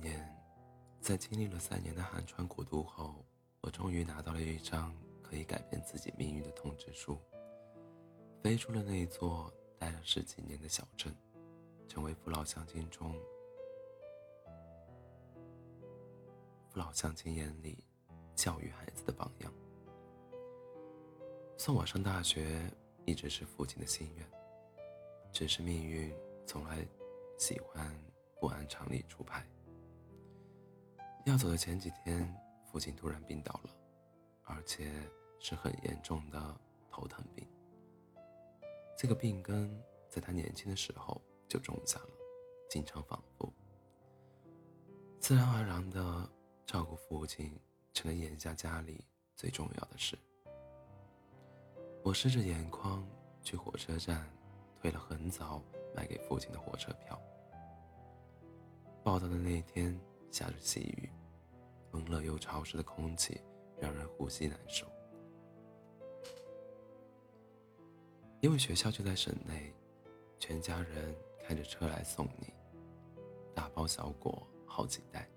[0.00, 0.26] 年，
[1.00, 3.24] 在经历了三年的寒窗苦读后，
[3.60, 7.18] 我终于拿到了一张可以改变自己命运的通知书，
[8.42, 11.14] 飞出了那座待了十几年的小镇，
[11.88, 13.12] 成为父老乡亲中
[16.68, 17.84] 父老乡亲眼里
[18.34, 19.52] 教育孩子的榜样。
[21.56, 22.70] 送我上大学
[23.06, 24.26] 一直是父亲的心愿，
[25.32, 26.12] 只是命运
[26.46, 26.86] 从来
[27.38, 27.94] 喜欢
[28.40, 29.46] 不按常理出牌。
[31.24, 32.30] 要走的前几天，
[32.70, 33.70] 父亲突然病倒了，
[34.42, 34.92] 而且
[35.40, 36.54] 是很严重的
[36.90, 37.46] 头疼病。
[38.94, 42.10] 这个病根在他年轻的时候就种下了，
[42.68, 43.50] 经常反复。
[45.18, 46.30] 自然而然的，
[46.66, 47.58] 照顾父亲
[47.94, 49.02] 成了眼下家里
[49.34, 50.18] 最重要的事。
[52.02, 53.02] 我湿着眼眶
[53.42, 54.30] 去火车站，
[54.78, 55.62] 退了很早
[55.96, 57.18] 买给父亲的火车票。
[59.02, 59.98] 报道的那天。
[60.34, 61.08] 下着细雨，
[61.92, 63.40] 闷热又潮湿的空气
[63.78, 64.84] 让人呼吸难受。
[68.40, 69.72] 因为学校就在省内，
[70.40, 72.52] 全家人开着车来送你，
[73.54, 75.28] 大包小裹好几袋。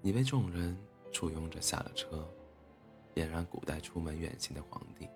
[0.00, 0.78] 你被众人
[1.12, 2.24] 簇拥着下了车，
[3.16, 5.08] 俨然古代出门远行的皇帝。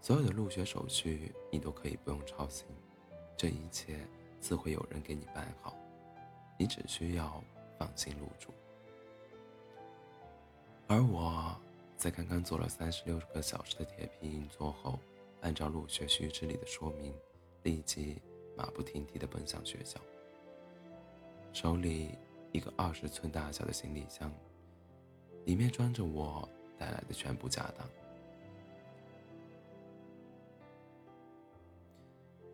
[0.00, 2.66] 所有的入学手续你都可以不用操心，
[3.36, 4.08] 这一切
[4.40, 5.77] 自会有人给你办好。
[6.60, 7.42] 你只需要
[7.78, 8.52] 放心入住，
[10.88, 11.56] 而我
[11.96, 14.98] 在刚刚做了三十六个小时的铁皮硬座后，
[15.40, 17.14] 按照入学须知里的说明，
[17.62, 18.20] 立即
[18.56, 20.00] 马不停蹄地奔向学校，
[21.52, 22.18] 手里
[22.50, 24.28] 一个二十寸大小的行李箱，
[25.44, 27.88] 里面装着我带来的全部家当。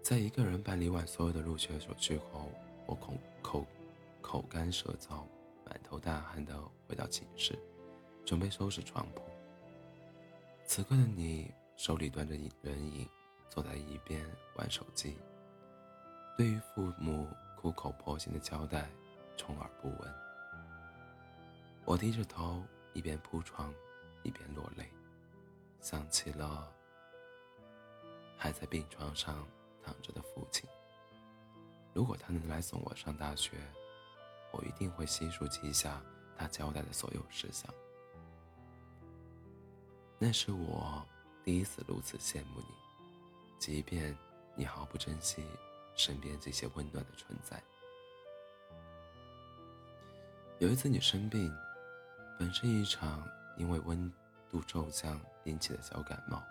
[0.03, 2.51] 在一个人办理完所有的入学手续后，
[2.85, 3.65] 我口口。
[4.25, 5.23] 口干舌燥、
[5.67, 6.59] 满头大汗的
[6.89, 7.57] 回到寝室，
[8.25, 9.23] 准备收拾床铺。
[10.65, 13.07] 此刻的你手里端着人影，
[13.51, 14.27] 坐在一边
[14.57, 15.19] 玩手机，
[16.39, 18.89] 对于父母苦口婆心的交代，
[19.37, 20.15] 充耳不闻。
[21.85, 22.63] 我低着头，
[22.95, 23.73] 一边铺床，
[24.23, 24.91] 一边落泪，
[25.81, 26.73] 想起了
[28.39, 29.47] 还在病床上
[29.83, 30.69] 躺着的父亲。
[31.93, 33.59] 如果他能来送我上大学，
[34.57, 36.01] 我一定会悉数记下
[36.37, 37.73] 他交代的所有事项。
[40.19, 41.05] 那是我
[41.43, 42.67] 第一次如此羡慕你，
[43.59, 44.17] 即便
[44.55, 45.45] 你毫不珍惜
[45.97, 47.63] 身边这些温暖的存在。
[50.61, 51.53] 有一次你生病，
[52.39, 53.27] 本是一场
[53.59, 54.11] 因为温
[54.49, 56.43] 度骤降引起的小感冒，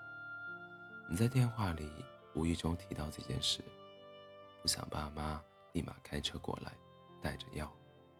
[1.09, 1.89] 你在电话里
[2.35, 3.63] 无意中提到这件事，
[4.61, 5.41] 不想爸妈
[5.71, 6.73] 立马开车过来，
[7.21, 7.71] 带着药。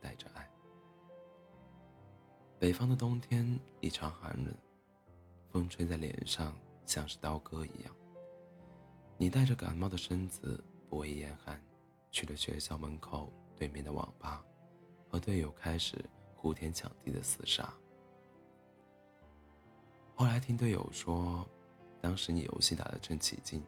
[0.03, 0.45] 带着爱。
[2.59, 4.53] 北方的冬天异常寒冷，
[5.49, 6.53] 风吹在脸上
[6.85, 7.95] 像是刀割一样。
[9.17, 11.61] 你带着感冒的身子不畏严寒，
[12.11, 14.43] 去了学校门口对面的网吧，
[15.07, 15.97] 和队友开始
[16.35, 17.73] 呼天抢地的厮杀。
[20.15, 21.47] 后来听队友说，
[22.01, 23.63] 当时你游戏打得正起劲，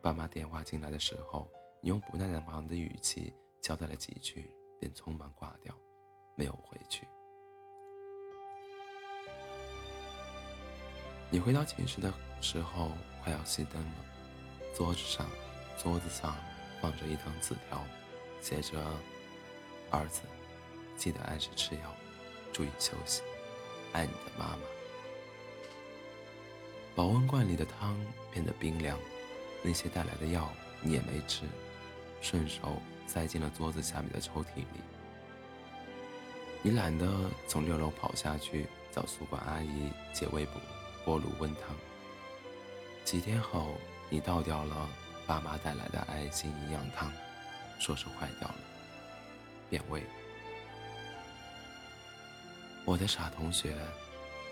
[0.00, 1.48] 爸妈电话进来的时候，
[1.80, 4.50] 你用不耐烦的语气交代了几句。
[4.82, 5.72] 便匆忙挂掉，
[6.34, 7.06] 没有回去。
[11.30, 12.90] 你回到寝室的时候，
[13.22, 13.92] 快要熄灯了。
[14.74, 15.30] 桌子上，
[15.80, 16.36] 桌子上
[16.80, 17.80] 放着一张纸条，
[18.40, 18.84] 写着
[19.88, 20.22] ：“儿子，
[20.96, 21.94] 记得按时吃药，
[22.52, 23.22] 注意休息，
[23.92, 24.62] 爱你的妈妈。”
[26.96, 27.96] 保温罐里的汤
[28.32, 28.98] 变得冰凉，
[29.62, 31.44] 那些带来的药你也没吃，
[32.20, 32.82] 顺手。
[33.06, 34.80] 塞进了桌子下面的抽屉里。
[36.62, 37.08] 你懒得
[37.48, 40.60] 从六楼跑下去找宿管阿姨借微波
[41.04, 41.76] 锅炉温汤。
[43.04, 43.74] 几天后，
[44.08, 44.88] 你倒掉了
[45.26, 47.12] 爸妈带来的爱心营养汤，
[47.80, 48.58] 说是坏掉了，
[49.68, 50.02] 变味。
[52.84, 53.76] 我的傻同学，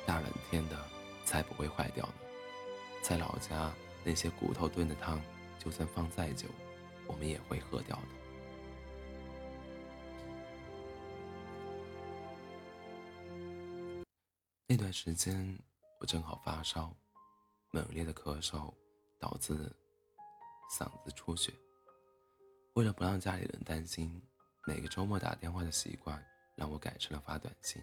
[0.05, 0.77] 大冷天的
[1.25, 2.15] 才不会坏掉呢。
[3.03, 3.73] 在老家，
[4.03, 5.21] 那些骨头炖的汤，
[5.59, 6.49] 就算放再久，
[7.07, 8.20] 我们也会喝掉的。
[14.71, 15.59] 那段时间
[15.99, 16.95] 我正好发烧，
[17.73, 18.73] 猛烈的咳嗽
[19.19, 19.53] 导致
[20.71, 21.53] 嗓子出血。
[22.75, 24.23] 为了不让家里人担心，
[24.69, 26.25] 每个周末打电话的习惯
[26.55, 27.83] 让我改成了发短信，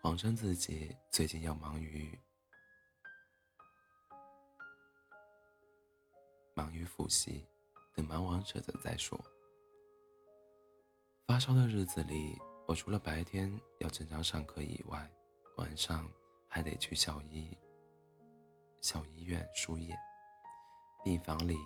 [0.00, 2.18] 谎称自己最近要忙于
[6.54, 7.46] 忙于复习，
[7.94, 9.22] 等忙完这阵再说。
[11.26, 15.06] 发烧的日子里，我除了白天要正常上课以外，
[15.56, 16.06] 晚上
[16.46, 17.56] 还得去校医
[18.82, 19.94] 校医院输液。
[21.02, 21.56] 病房里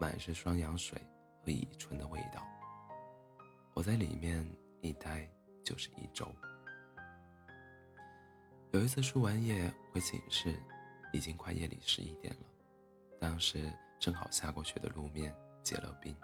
[0.00, 1.00] 满是双氧水
[1.42, 2.46] 和乙醇的味道。
[3.74, 4.48] 我在里面
[4.82, 5.28] 一待
[5.64, 6.32] 就是一周。
[8.70, 10.54] 有一次输完液回寝室，
[11.12, 12.46] 已经快夜里十一点了。
[13.20, 16.16] 当时正好下过雪的路面结了冰，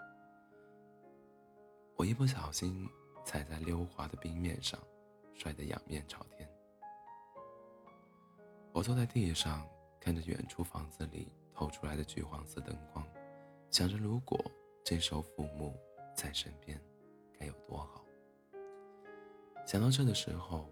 [1.97, 2.87] 我一不小心
[3.25, 4.79] 踩在溜滑的冰面上，
[5.33, 6.47] 摔得仰面朝天。
[8.73, 9.67] 我坐在地上，
[9.99, 13.05] 看着远处房子里透出来的橘黄色灯光，
[13.69, 14.39] 想着如果
[14.83, 15.77] 这时候父母
[16.15, 16.79] 在身边，
[17.37, 18.05] 该有多好。
[19.65, 20.69] 想到这的时候，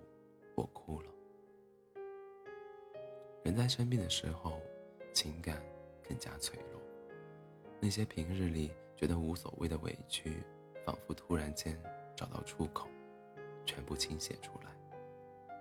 [0.56, 1.12] 我哭了。
[3.44, 4.60] 人在生病的时候，
[5.14, 5.62] 情感。
[6.08, 6.82] 更加脆弱，
[7.80, 10.44] 那些平日里觉得无所谓的委屈，
[10.84, 11.80] 仿佛突然间
[12.16, 12.90] 找到出口，
[13.64, 15.56] 全部倾泻出来。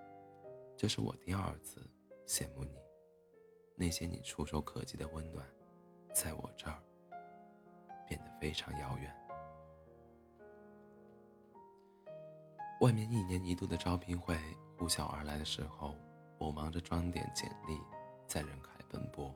[0.75, 1.87] 这是我第二次
[2.29, 2.79] 羡慕你，
[3.75, 5.43] 那些你触手可及的温暖，
[6.13, 6.79] 在我这儿
[8.07, 9.11] 变得非常遥远。
[12.81, 14.37] 外面一年一度的招聘会
[14.77, 15.95] 呼啸而来的时候，
[16.37, 17.81] 我忙着装点简历，
[18.27, 19.33] 在人海奔波。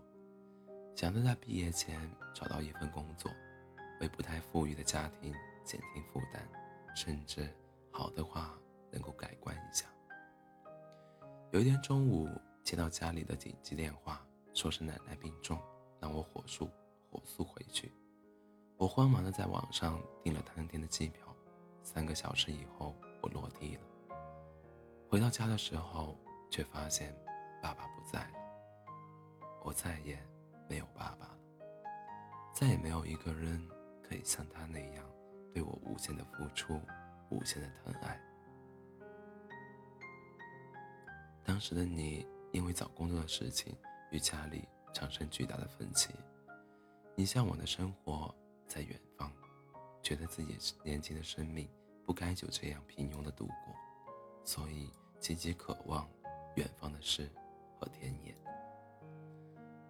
[0.95, 3.31] 想着在毕业前找到一份工作，
[4.01, 5.33] 为不太富裕的家庭
[5.65, 6.47] 减轻负担，
[6.95, 7.51] 甚至
[7.89, 8.55] 好的话
[8.91, 9.87] 能够改观一下。
[11.51, 12.29] 有一天中午
[12.63, 15.59] 接到家里的紧急电话，说是奶奶病重，
[15.99, 16.69] 让我火速
[17.09, 17.91] 火速回去。
[18.77, 21.35] 我慌忙的在网上订了当天的机票，
[21.83, 23.81] 三个小时以后我落地了。
[25.09, 26.17] 回到家的时候，
[26.49, 27.15] 却发现
[27.61, 28.33] 爸爸不在了。
[29.63, 30.17] 我再也。
[30.69, 31.37] 没有爸爸了，
[32.51, 33.61] 再也没有一个人
[34.01, 35.05] 可以像他那样
[35.53, 36.81] 对我无限的付出，
[37.29, 38.19] 无限的疼爱。
[41.43, 43.75] 当时的你因为找工作的事情
[44.11, 44.63] 与家里
[44.93, 46.13] 产生巨大的分歧，
[47.15, 48.33] 你向往的生活
[48.67, 49.29] 在远方，
[50.03, 51.67] 觉得自己年轻的生命
[52.05, 53.75] 不该就这样平庸的度过，
[54.45, 54.89] 所以
[55.19, 56.07] 积极渴望
[56.55, 57.27] 远方的诗
[57.79, 58.33] 和田野。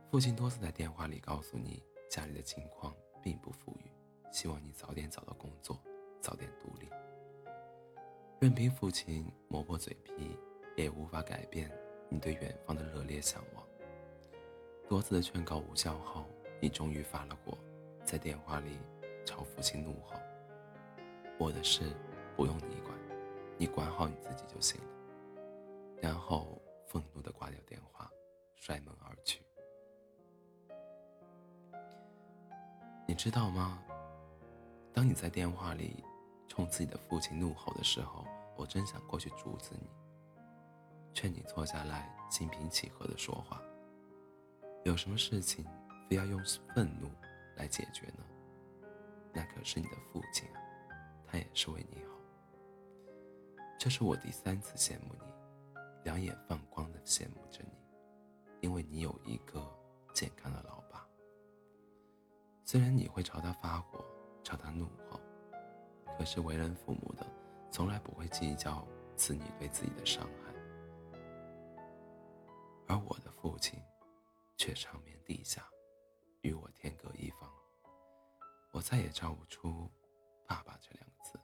[0.10, 3.92] 父亲多次在电话里告诉你，家里的情况并不富裕，
[4.32, 5.78] 希望你早点找到工作，
[6.22, 6.88] 早点独立。
[8.40, 10.38] 任凭父亲磨破嘴皮，
[10.78, 11.70] 也无法改变
[12.10, 13.64] 你对远方的热烈向往。
[14.88, 16.26] 多次的劝告无效后，
[16.60, 17.58] 你终于发了火，
[18.04, 18.78] 在电话里
[19.26, 20.20] 朝父亲怒吼
[21.40, 21.92] ：“我的事
[22.36, 22.98] 不用你管，
[23.58, 24.88] 你管好你自己就行了。”
[26.02, 28.12] 然后愤怒地挂掉电话，
[28.56, 29.42] 摔门而去。
[33.08, 33.84] 你知道吗？
[34.94, 36.04] 当你在电话里
[36.48, 38.26] 冲自己的父亲怒吼的时候，
[38.56, 39.88] 我真想过去阻止你，
[41.14, 43.62] 劝你坐下来，心平气和的说话。
[44.84, 45.66] 有什么事情
[46.10, 46.42] 非要用
[46.74, 47.10] 愤怒
[47.56, 48.24] 来解决呢？
[49.32, 50.62] 那可是你的父亲啊，
[51.26, 52.12] 他也是为你好。
[53.80, 57.72] 这是我第三次羡慕你，两眼放光的羡慕着你，
[58.62, 59.62] 因为你有一个
[60.14, 61.06] 健康的老爸。
[62.64, 64.04] 虽然你会朝他发火，
[64.44, 65.20] 朝他怒吼，
[66.18, 67.26] 可是为人父母的
[67.72, 70.43] 从来不会计较子女对自己的伤害，
[72.88, 73.80] 而我的父亲
[74.58, 75.68] 却长眠地下，
[76.42, 77.52] 与我天各一方。
[78.72, 79.90] 我再也叫不出
[80.48, 81.40] “爸爸”这两个字，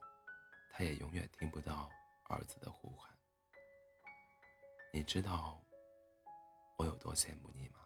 [0.71, 1.89] 他也永远听不到
[2.25, 3.15] 儿子的呼喊。
[4.91, 5.61] 你知道
[6.77, 7.79] 我有多羡慕你吗？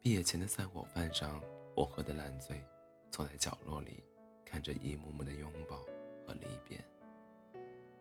[0.00, 1.42] 毕业前的散伙饭上，
[1.76, 2.64] 我喝得烂醉，
[3.10, 4.02] 坐在角落里，
[4.46, 5.76] 看着一幕幕的拥抱
[6.26, 6.82] 和离别。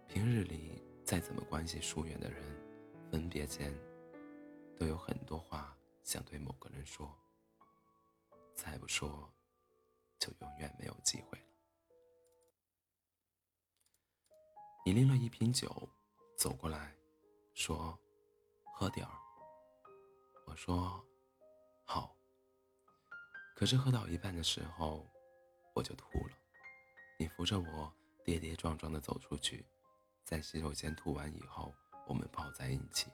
[0.09, 2.43] 平日里再怎么关系疏远的人，
[3.11, 3.71] 分别间
[4.75, 7.15] 都有很多话想对某个人说。
[8.55, 9.31] 再不说，
[10.17, 11.45] 就永远没有机会了。
[14.83, 15.87] 你拎了一瓶酒，
[16.35, 16.91] 走过来，
[17.53, 17.97] 说
[18.73, 19.13] ：“喝点儿。”
[20.47, 21.05] 我说。
[21.85, 22.15] 好。
[23.55, 25.07] 可是喝到一半的时候，
[25.75, 26.35] 我就吐了。
[27.19, 29.65] 你扶着我，跌跌撞撞地走出去，
[30.29, 31.73] 在洗手间吐完以后，
[32.05, 33.11] 我们抱在一起，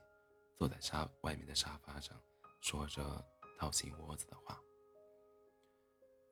[0.58, 2.14] 坐在沙外面的沙发上，
[2.60, 3.26] 说着
[3.58, 4.60] 掏心窝子的话。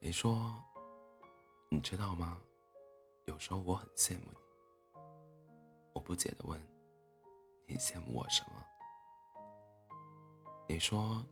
[0.01, 0.61] 你说
[1.71, 2.37] ：“你知道吗？
[3.27, 4.37] 有时候我很羡慕你。”
[5.95, 6.61] 我不解的问
[7.65, 8.61] ：“你羡慕我什么？”
[10.67, 11.25] 你说。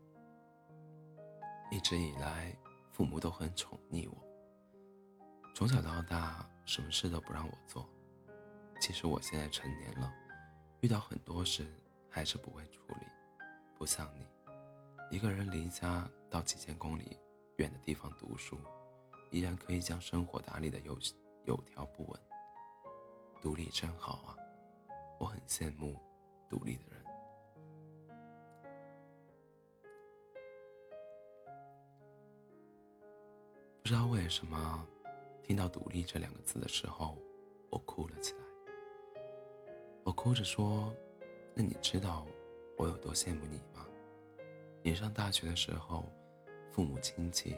[1.71, 2.57] 一直以来，
[2.93, 4.17] 父母都很宠溺我。
[5.53, 7.85] 从小到大，什么事都不让我做。
[8.81, 10.11] 其实我现在成年了，
[10.79, 11.71] 遇到很多事
[12.09, 13.05] 还是不会处理。
[13.77, 14.25] 不像你，
[15.15, 17.15] 一个人离家到几千公里
[17.57, 18.57] 远的地方读书，
[19.29, 20.97] 依然可以将生活打理的有
[21.45, 22.19] 有条不紊。
[23.39, 24.35] 独立真好啊，
[25.19, 25.95] 我很羡慕
[26.49, 27.05] 独立的人。
[33.83, 34.87] 不知道为什么，
[35.43, 37.15] 听到“独立”这两个字的时候，
[37.69, 38.50] 我哭了起来。
[40.03, 40.91] 我哭着说
[41.53, 42.25] ：“那你知道
[42.75, 43.85] 我有多羡慕你吗？
[44.81, 46.05] 你上大学的时候，
[46.71, 47.55] 父母亲戚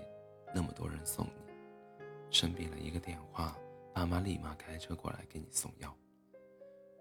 [0.53, 1.53] 那么多人送你，
[2.29, 3.57] 生病了一个电话，
[3.93, 5.95] 爸妈立马开车过来给你送药。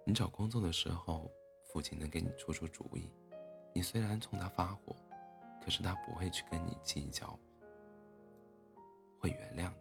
[0.06, 1.28] 你找工作的时候，
[1.64, 3.10] 父亲能给你出出主意。
[3.74, 4.94] 你虽然冲他发火，
[5.60, 7.36] 可是他不会去跟你计较，
[9.18, 9.74] 会原谅你。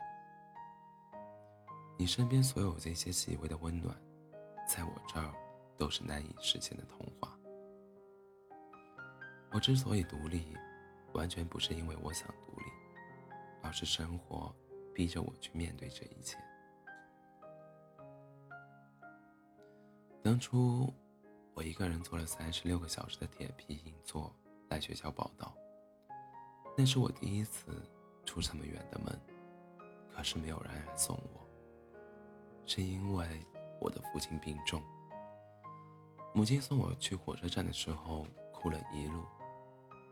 [1.99, 3.95] 你身边所有这些细微的温暖，
[4.67, 5.31] 在我这儿。”
[5.81, 7.35] 都是难以实现的童话。
[9.51, 10.55] 我之所以独立，
[11.13, 12.65] 完全不是因为我想独立，
[13.63, 14.55] 而是生活
[14.93, 16.37] 逼着我去面对这一切。
[20.21, 20.93] 当初，
[21.55, 24.31] 我一个人坐了三十六个小时的铁皮硬座
[24.69, 25.51] 来学校报道，
[26.77, 27.81] 那是我第一次
[28.23, 29.19] 出这么远的门，
[30.15, 31.41] 可是没有人来送我，
[32.67, 33.43] 是因为
[33.79, 34.79] 我的父亲病重。
[36.33, 39.25] 母亲送我去火车站的时候，哭了一路，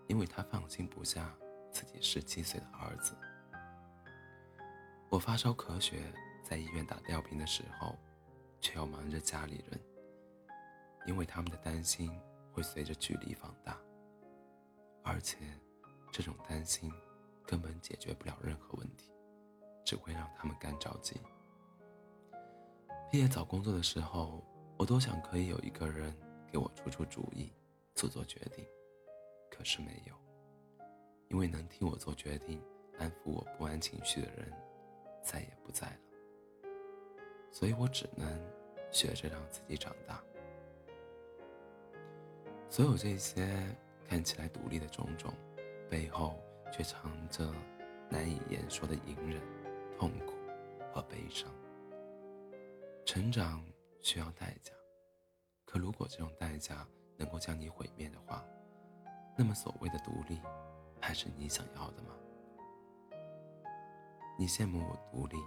[0.08, 1.34] 因为她放心不下
[1.72, 3.16] 自己十七岁的儿子。
[5.10, 7.98] 我发烧咳血，在医院打吊瓶的时候，
[8.60, 9.80] 却要忙着家里人，
[11.08, 12.12] 因为他们的担心
[12.52, 13.78] 会随着距离放大，
[15.04, 15.38] 而且
[16.12, 16.92] 这种担心
[17.46, 19.10] 根本解决不了任何问题，
[19.86, 21.20] 只会让他们干着急。
[23.10, 24.44] 毕业找工作的时候。
[24.80, 26.16] 我多想可以有一个人
[26.50, 27.52] 给我出出主意，
[27.96, 28.66] 做做决定，
[29.52, 30.16] 可是没有，
[31.28, 32.64] 因为能替我做决定、
[32.98, 34.54] 安抚我不安情绪的人
[35.22, 36.00] 再也不在了，
[37.52, 38.26] 所以我只能
[38.90, 40.24] 学着让自己长大。
[42.70, 43.46] 所有这些
[44.08, 45.34] 看起来独立的种种，
[45.90, 47.54] 背后却藏着
[48.10, 49.42] 难以言说的隐忍、
[49.98, 50.36] 痛苦
[50.94, 51.54] 和悲伤。
[53.04, 53.62] 成长。
[54.02, 54.74] 需要代价，
[55.66, 56.88] 可如果这种代价
[57.18, 58.44] 能够将你毁灭的话，
[59.38, 60.40] 那么所谓的独立，
[61.02, 62.16] 还是你想要的吗？
[64.38, 65.38] 你羡慕我独立，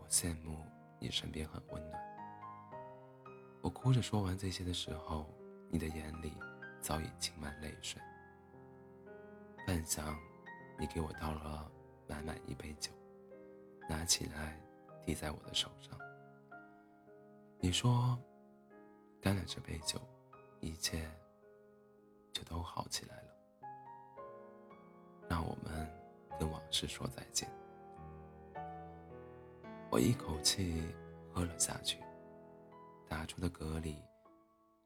[0.00, 0.64] 我羡慕
[0.98, 2.02] 你身边很温暖。
[3.60, 5.26] 我哭着说完这些的时候，
[5.70, 6.32] 你的眼里
[6.80, 8.00] 早已噙满泪水。
[9.66, 10.16] 半晌，
[10.78, 11.70] 你给我倒了
[12.06, 12.90] 满满一杯酒，
[13.88, 14.58] 拿起来
[15.04, 15.98] 递在我的手上。
[17.60, 18.16] 你说，
[19.20, 20.00] 干了这杯酒，
[20.60, 21.10] 一切
[22.32, 23.34] 就都好起来了。
[25.28, 25.86] 让我们
[26.38, 27.50] 跟往事说再见。
[29.90, 30.94] 我一口气
[31.34, 31.98] 喝了下去，
[33.08, 33.98] 打出的嗝里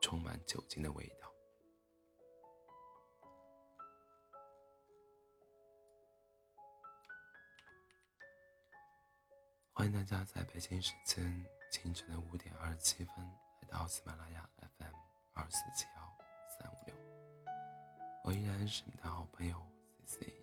[0.01, 1.31] 充满酒精的味道。
[9.75, 11.47] 欢迎大家在北京时间。
[11.73, 13.17] 清晨的五点二十七分，
[13.63, 14.47] 来到喜马拉雅
[14.79, 14.95] FM
[15.33, 16.95] 二四七幺三五六，
[18.25, 19.57] 我依然是你的好朋友
[20.05, 20.42] C C。